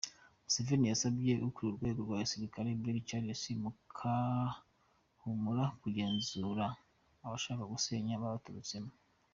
Museveni 0.43 0.85
yasabye 0.91 1.33
ukuriye 1.47 1.71
urwego 1.73 1.99
rwa 2.05 2.17
gisirikare 2.25 2.69
Brig 2.81 2.99
Charles 3.07 3.43
Bakahumura 3.63 5.63
kugenzura 5.81 6.65
abashaka 7.25 7.63
gusenya 7.73 8.15
babaturutsemo. 8.23 8.91